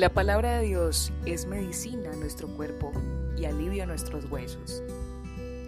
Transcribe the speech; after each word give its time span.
La 0.00 0.08
palabra 0.08 0.56
de 0.56 0.64
Dios 0.64 1.12
es 1.26 1.44
medicina 1.44 2.10
a 2.10 2.16
nuestro 2.16 2.48
cuerpo 2.48 2.90
y 3.36 3.44
alivio 3.44 3.82
a 3.82 3.86
nuestros 3.86 4.24
huesos. 4.30 4.82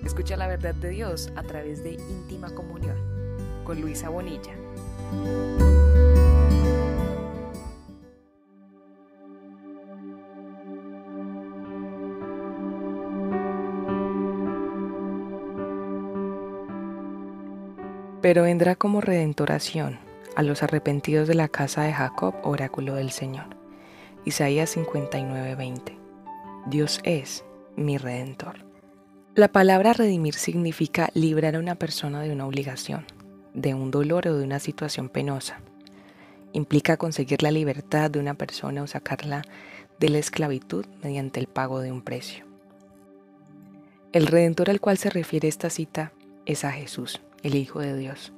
Escucha 0.06 0.38
la 0.38 0.46
verdad 0.46 0.74
de 0.74 0.88
Dios 0.88 1.30
a 1.36 1.42
través 1.42 1.84
de 1.84 1.92
íntima 1.92 2.48
comunión 2.54 2.96
con 3.62 3.78
Luisa 3.82 4.08
Bonilla. 4.08 4.54
Pero 18.22 18.44
vendrá 18.44 18.76
como 18.76 19.02
redentoración 19.02 19.98
a 20.36 20.42
los 20.42 20.62
arrepentidos 20.62 21.28
de 21.28 21.34
la 21.34 21.48
casa 21.48 21.82
de 21.82 21.92
Jacob, 21.92 22.34
oráculo 22.42 22.94
del 22.94 23.10
Señor. 23.10 23.61
Isaías 24.24 24.76
59:20. 24.76 25.98
Dios 26.66 27.00
es 27.02 27.44
mi 27.74 27.98
redentor. 27.98 28.64
La 29.34 29.48
palabra 29.48 29.94
redimir 29.94 30.34
significa 30.34 31.10
librar 31.14 31.56
a 31.56 31.58
una 31.58 31.74
persona 31.74 32.22
de 32.22 32.30
una 32.30 32.46
obligación, 32.46 33.04
de 33.52 33.74
un 33.74 33.90
dolor 33.90 34.28
o 34.28 34.38
de 34.38 34.44
una 34.44 34.60
situación 34.60 35.08
penosa. 35.08 35.60
Implica 36.52 36.96
conseguir 36.96 37.42
la 37.42 37.50
libertad 37.50 38.12
de 38.12 38.20
una 38.20 38.34
persona 38.34 38.84
o 38.84 38.86
sacarla 38.86 39.42
de 39.98 40.08
la 40.08 40.18
esclavitud 40.18 40.86
mediante 41.02 41.40
el 41.40 41.48
pago 41.48 41.80
de 41.80 41.90
un 41.90 42.02
precio. 42.02 42.44
El 44.12 44.28
redentor 44.28 44.70
al 44.70 44.80
cual 44.80 44.98
se 44.98 45.10
refiere 45.10 45.48
esta 45.48 45.68
cita 45.68 46.12
es 46.46 46.64
a 46.64 46.70
Jesús, 46.70 47.22
el 47.42 47.56
Hijo 47.56 47.80
de 47.80 47.96
Dios, 47.96 48.32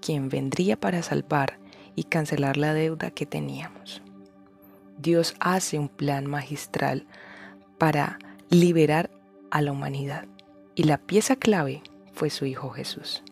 quien 0.00 0.30
vendría 0.30 0.80
para 0.80 1.02
salvar 1.02 1.58
y 1.96 2.04
cancelar 2.04 2.56
la 2.56 2.72
deuda 2.72 3.10
que 3.10 3.26
teníamos. 3.26 4.00
Dios 5.02 5.34
hace 5.40 5.80
un 5.80 5.88
plan 5.88 6.26
magistral 6.26 7.06
para 7.76 8.20
liberar 8.50 9.10
a 9.50 9.60
la 9.60 9.72
humanidad 9.72 10.26
y 10.76 10.84
la 10.84 10.96
pieza 10.96 11.34
clave 11.34 11.82
fue 12.12 12.30
su 12.30 12.46
Hijo 12.46 12.70
Jesús. 12.70 13.24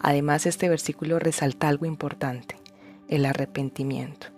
Además, 0.00 0.46
este 0.46 0.68
versículo 0.68 1.18
resalta 1.18 1.68
algo 1.68 1.86
importante, 1.86 2.54
el 3.08 3.26
arrepentimiento, 3.26 4.28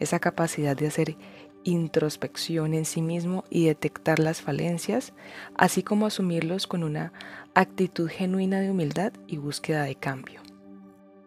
esa 0.00 0.18
capacidad 0.18 0.76
de 0.76 0.88
hacer 0.88 1.16
introspección 1.62 2.74
en 2.74 2.84
sí 2.84 3.00
mismo 3.00 3.44
y 3.48 3.66
detectar 3.66 4.18
las 4.18 4.42
falencias, 4.42 5.12
así 5.54 5.84
como 5.84 6.06
asumirlos 6.06 6.66
con 6.66 6.82
una 6.82 7.12
actitud 7.54 8.10
genuina 8.10 8.58
de 8.58 8.72
humildad 8.72 9.12
y 9.28 9.36
búsqueda 9.36 9.84
de 9.84 9.94
cambio. 9.94 10.40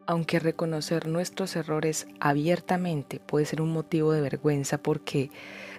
Aunque 0.07 0.39
reconocer 0.39 1.07
nuestros 1.07 1.55
errores 1.55 2.07
abiertamente 2.19 3.19
puede 3.19 3.45
ser 3.45 3.61
un 3.61 3.71
motivo 3.73 4.11
de 4.11 4.21
vergüenza 4.21 4.77
porque 4.77 5.31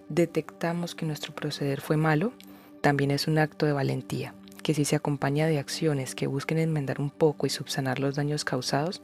detectamos 0.08 0.94
que 0.94 1.06
nuestro 1.06 1.34
proceder 1.34 1.80
fue 1.80 1.96
malo, 1.96 2.32
también 2.80 3.12
es 3.12 3.28
un 3.28 3.38
acto 3.38 3.66
de 3.66 3.72
valentía, 3.72 4.34
que 4.62 4.74
si 4.74 4.84
se 4.84 4.96
acompaña 4.96 5.46
de 5.46 5.58
acciones 5.58 6.14
que 6.14 6.26
busquen 6.26 6.58
enmendar 6.58 7.00
un 7.00 7.10
poco 7.10 7.46
y 7.46 7.50
subsanar 7.50 8.00
los 8.00 8.16
daños 8.16 8.44
causados, 8.44 9.00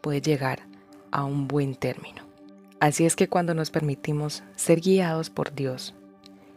puede 0.00 0.20
llegar 0.20 0.60
a 1.10 1.24
un 1.24 1.48
buen 1.48 1.74
término. 1.74 2.22
Así 2.78 3.04
es 3.04 3.16
que 3.16 3.28
cuando 3.28 3.54
nos 3.54 3.70
permitimos 3.70 4.44
ser 4.54 4.80
guiados 4.80 5.30
por 5.30 5.52
Dios, 5.52 5.94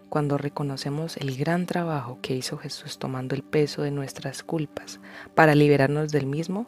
cuando 0.09 0.37
reconocemos 0.37 1.17
el 1.17 1.35
gran 1.35 1.65
trabajo 1.65 2.19
que 2.21 2.35
hizo 2.35 2.57
Jesús 2.57 2.99
tomando 2.99 3.33
el 3.33 3.41
peso 3.41 3.81
de 3.81 3.89
nuestras 3.89 4.43
culpas 4.43 4.99
para 5.33 5.55
liberarnos 5.55 6.11
del 6.11 6.27
mismo, 6.27 6.67